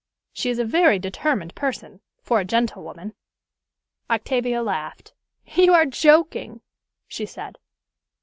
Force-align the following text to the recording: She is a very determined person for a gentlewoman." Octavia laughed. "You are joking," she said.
She 0.33 0.49
is 0.49 0.57
a 0.57 0.65
very 0.65 0.97
determined 0.97 1.53
person 1.53 2.01
for 2.23 2.39
a 2.39 2.43
gentlewoman." 2.43 3.13
Octavia 4.09 4.63
laughed. 4.63 5.13
"You 5.45 5.75
are 5.75 5.85
joking," 5.85 6.61
she 7.07 7.27
said. 7.27 7.59